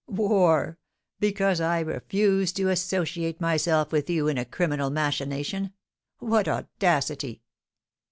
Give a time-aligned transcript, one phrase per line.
[0.07, 0.79] "War!
[1.19, 5.73] Because I refuse to associate myself with you in a criminal machination!
[6.17, 7.43] What audacity!"